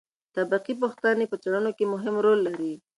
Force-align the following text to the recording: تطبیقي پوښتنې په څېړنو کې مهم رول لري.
تطبیقي 0.35 0.73
پوښتنې 0.81 1.25
په 1.31 1.35
څېړنو 1.41 1.71
کې 1.77 1.85
مهم 1.93 2.15
رول 2.25 2.39
لري. 2.47 2.73